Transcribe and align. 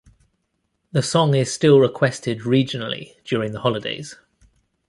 The 0.91 1.03
song 1.03 1.35
is 1.35 1.53
still 1.53 1.79
requested 1.79 2.39
regionally 2.39 3.23
during 3.23 3.51
the 3.51 3.59
holidays. 3.61 4.15